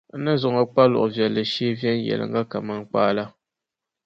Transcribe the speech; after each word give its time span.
N 0.15 0.19
ni 0.23 0.33
zaŋ 0.41 0.55
o 0.61 0.63
kpa 0.71 0.83
luɣ’ 0.91 1.05
viɛlli 1.13 1.43
shee 1.51 1.75
viɛnyɛliŋga 1.79 2.41
kaman 2.51 2.81
kpaa 2.89 3.09
la. 3.17 3.23